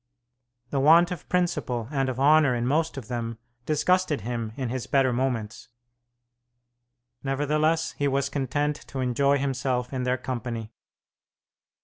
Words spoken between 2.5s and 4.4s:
in most of them disgusted